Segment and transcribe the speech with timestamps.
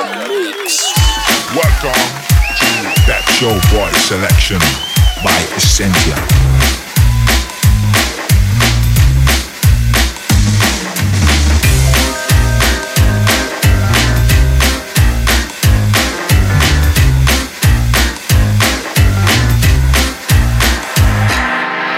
[0.00, 1.92] Welcome
[2.56, 2.68] to
[3.04, 4.58] that show boy selection
[5.22, 5.36] by.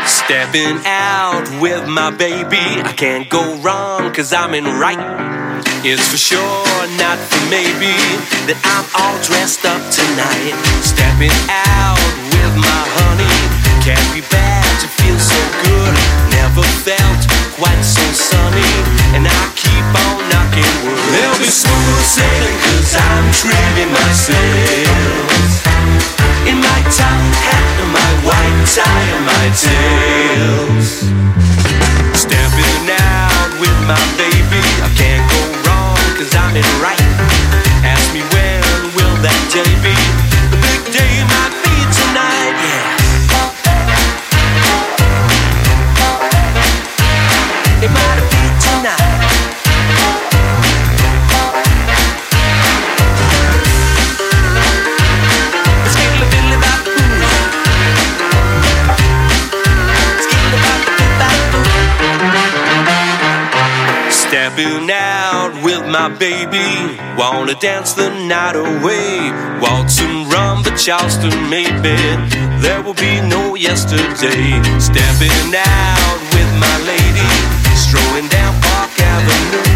[0.07, 5.42] Stepping out with my baby, I can't go wrong cause I'm in right.
[5.85, 6.63] It's for sure,
[6.95, 7.91] not for maybe,
[8.47, 10.55] that I'm all dressed up tonight.
[10.79, 11.99] Stepping out
[12.39, 13.35] with my honey,
[13.83, 15.35] can't be bad to feel so
[15.67, 15.91] good.
[16.39, 17.27] Never felt
[17.59, 18.73] quite so sunny,
[19.19, 21.03] and I keep on knocking wood.
[21.19, 25.67] There'll be smooth sailing cause I'm trimming my sails.
[26.47, 31.11] In my top hat and my white tie and my tails.
[32.15, 35.12] Stepping out with my baby, I can't
[36.23, 37.01] cause I'm in right.
[37.83, 38.63] Ask me when
[38.95, 39.91] will that day be?
[40.55, 42.95] The big day might be tonight, yeah.
[47.83, 49.03] It might be tonight.
[55.83, 55.97] Let's
[64.31, 65.22] get
[65.93, 69.29] my baby, wanna dance the night away.
[69.61, 71.93] Waltz and rumba, Charleston, maybe.
[72.65, 74.57] There will be no yesterday.
[74.81, 77.29] Stepping out with my lady,
[77.77, 79.69] strolling down Park Avenue.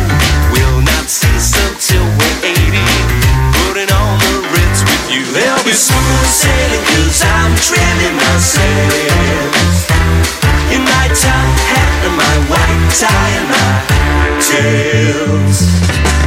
[0.56, 2.81] We'll not cease until we're 80.
[3.60, 5.21] Putting on the Ritz with you.
[5.37, 9.78] There'll be smooth sailing, cause I'm trimming my sails.
[10.72, 14.06] In my top hat and my white tie and my
[14.41, 15.69] tails.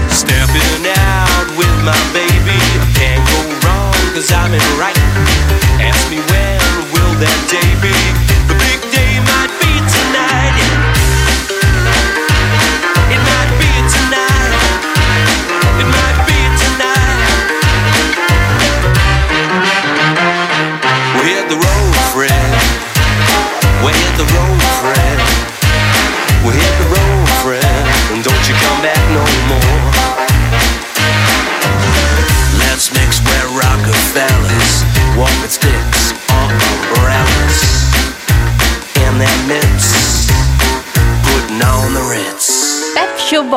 [0.10, 4.98] Stepping out with my baby, I can't go wrong cause I'm in right.
[5.82, 6.60] Ask me when
[6.94, 8.29] will that day be?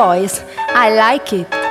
[0.03, 0.43] Boys.
[0.57, 1.62] I like it.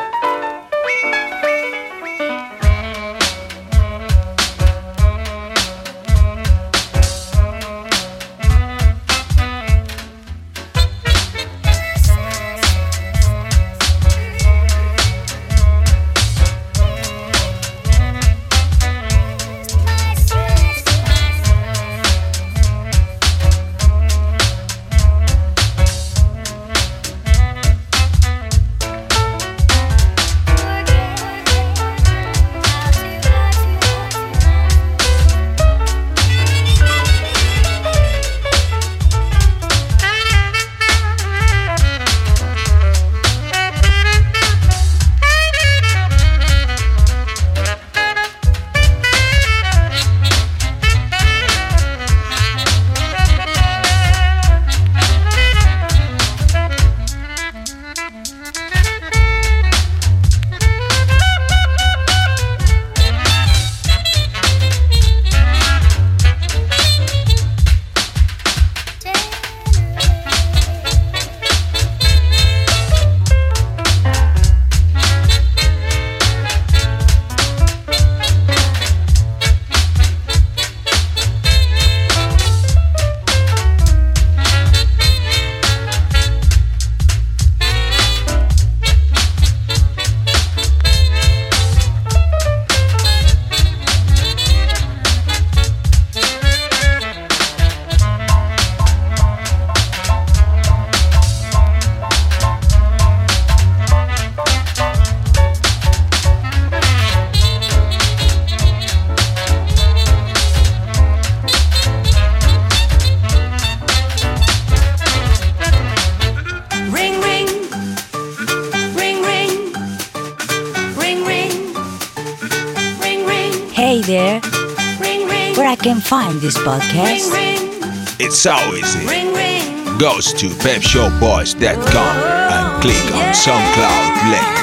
[126.12, 127.32] find this podcast?
[127.32, 127.87] Ring, ring.
[128.20, 129.06] It's so easy.
[129.06, 129.97] Ring, ring.
[129.97, 132.17] Goes to pepshowboys.com
[132.53, 134.62] and click on SoundCloud link.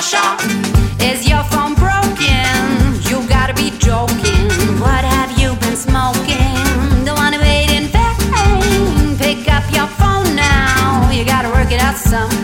[0.00, 0.34] Russia?
[0.98, 2.48] Is your phone broken?
[3.10, 4.48] You gotta be joking.
[4.80, 6.56] What have you been smoking?
[7.04, 9.18] The one who ate in vain.
[9.18, 11.10] Pick up your phone now.
[11.10, 12.39] You gotta work it out somehow.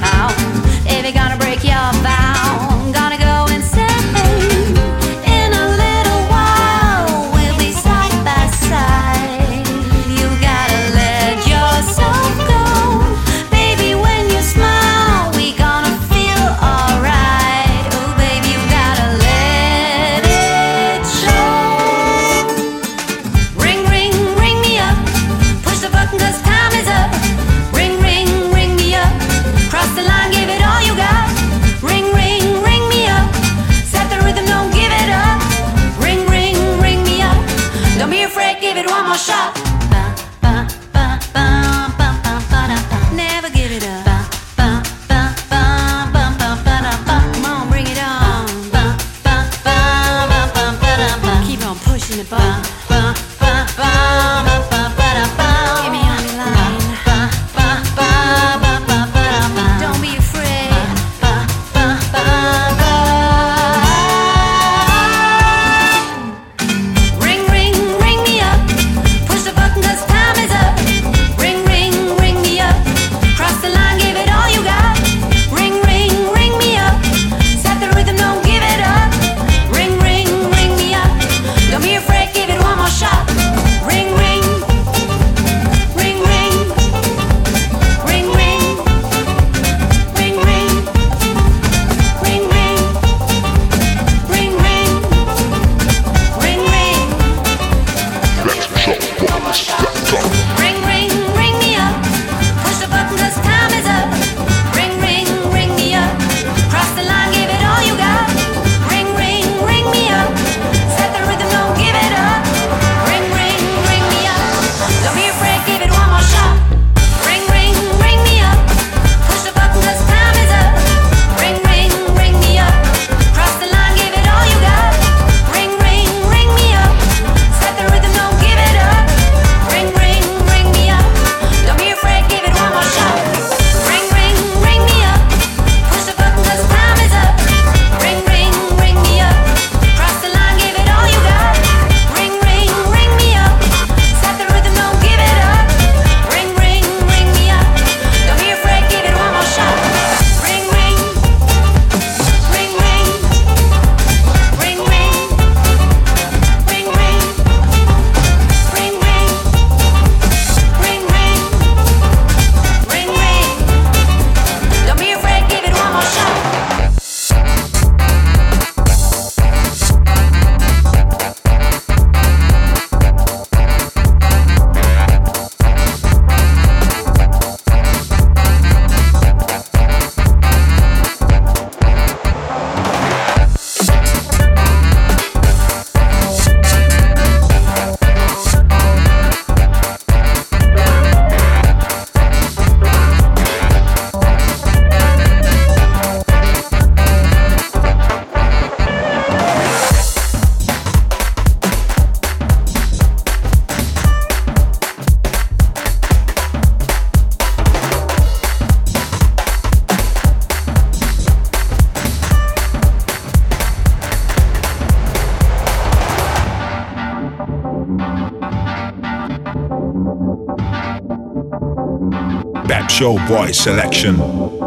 [222.97, 224.17] Pep Show Boy selection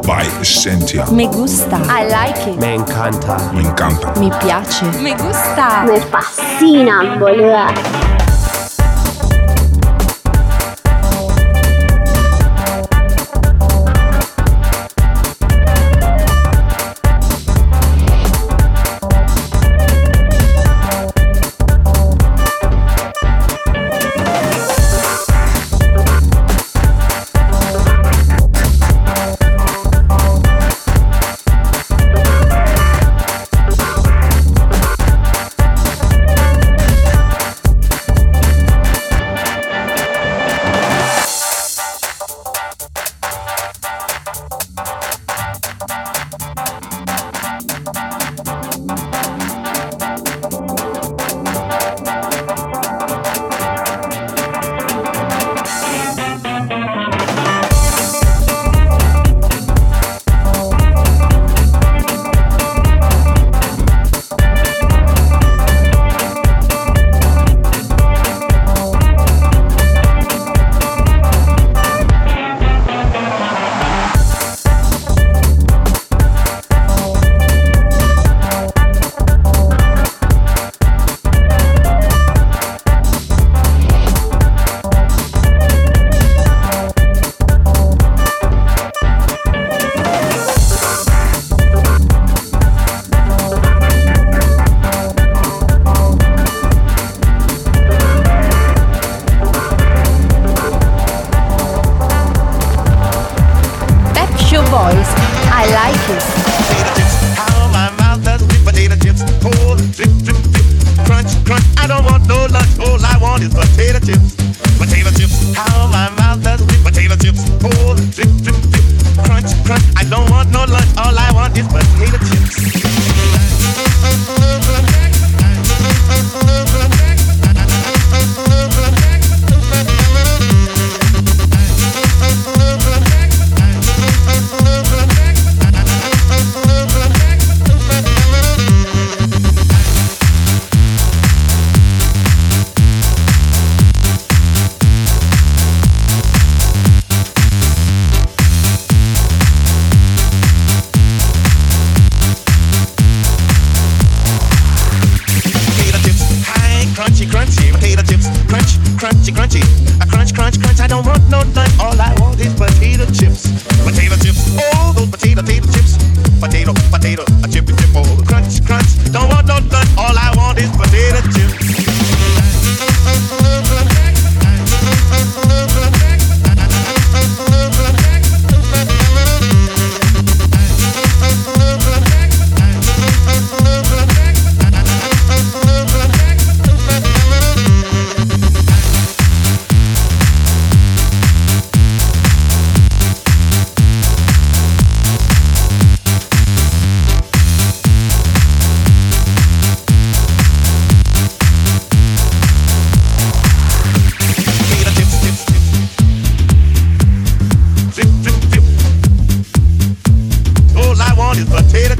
[0.05, 1.11] by Cynthia.
[1.11, 1.77] Me gusta.
[1.89, 2.59] I like it.
[2.59, 3.51] Me encanta.
[3.53, 4.13] Me encanta.
[4.19, 4.85] Mi piace.
[5.01, 5.83] Me gusta.
[5.87, 8.18] Me fascina, boluda.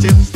[0.03, 0.28] you.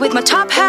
[0.00, 0.63] with my top hat.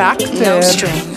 [0.00, 0.40] Carattere!
[0.40, 1.09] No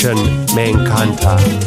[0.00, 0.16] selection
[0.54, 1.59] me encanta.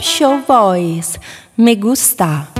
[0.00, 1.18] Show Boys.
[1.56, 2.59] Me gusta.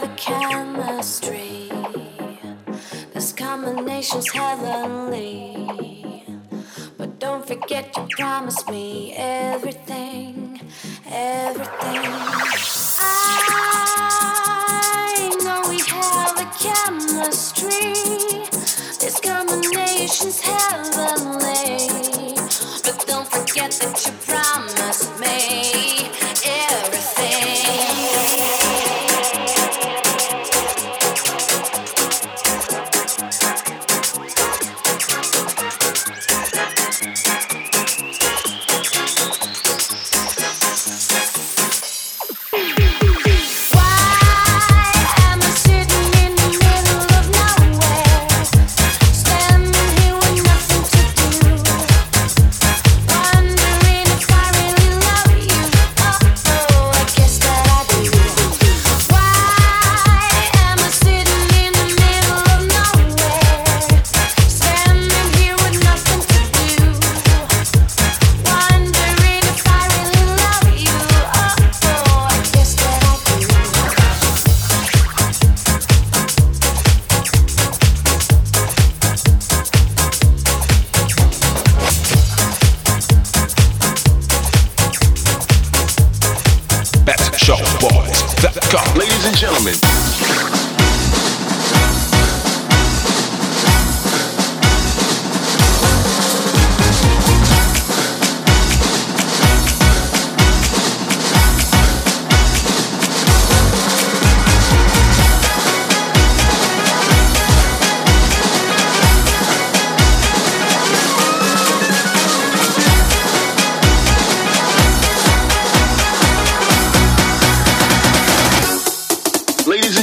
[0.00, 1.70] The chemistry.
[3.12, 6.24] This combination's heavenly.
[6.96, 10.09] But don't forget you promised me everything.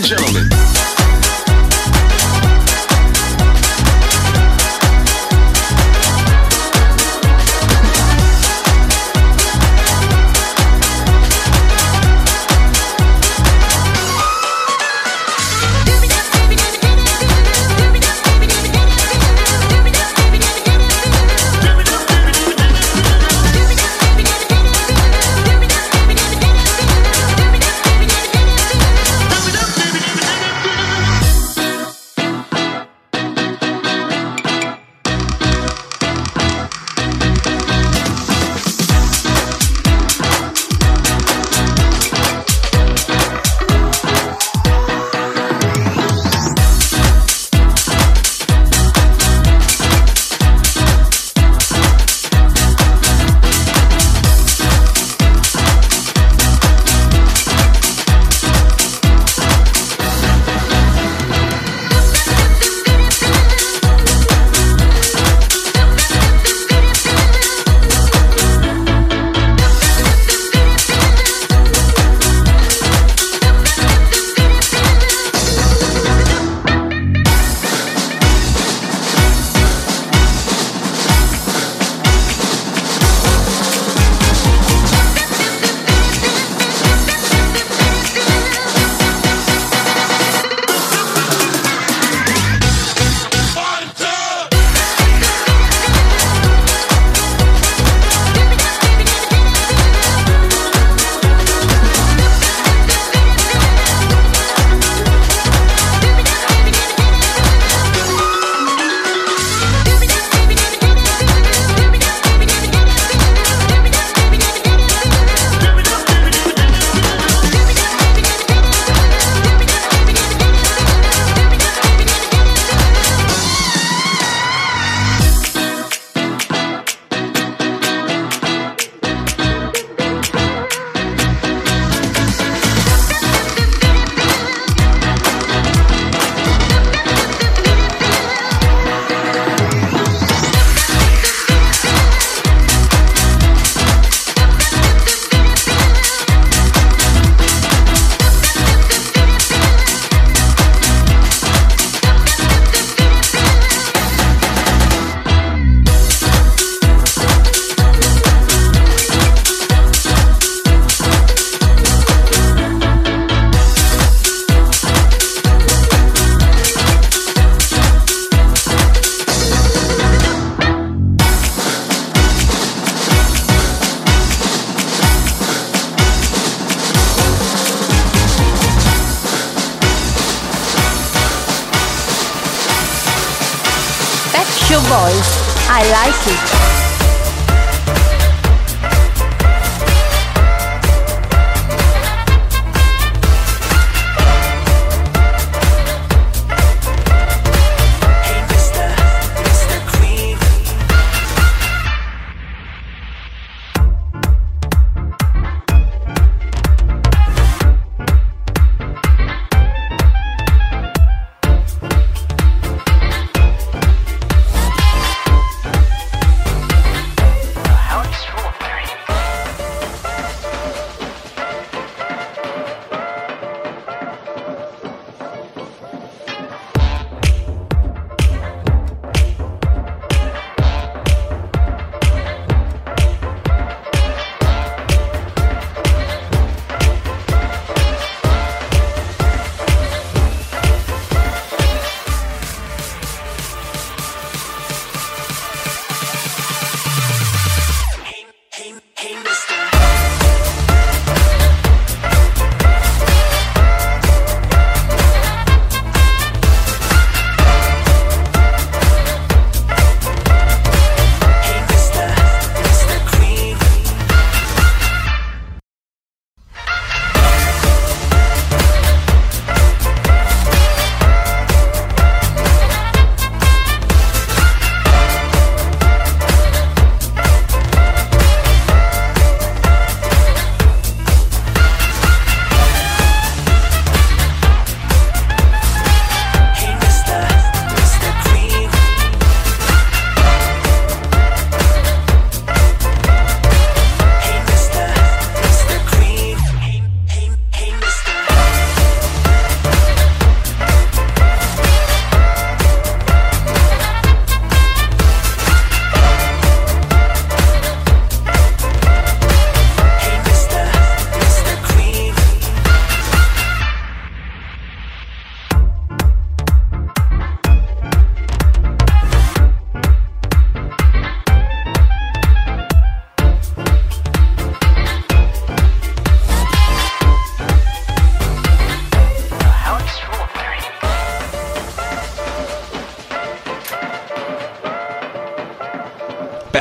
[0.08, 0.37] gentlemen.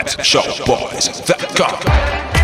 [0.07, 1.81] PetShowBoys.com.
[1.83, 2.36] Hey,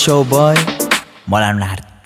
[0.00, 0.64] Show Boys
[1.28, 1.99] molan harta.